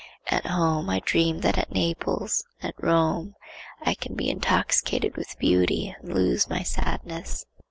[0.25, 3.35] At home I dream that at Naples, at Rome,
[3.83, 7.45] I can be intoxicated with beauty and lose my sadness.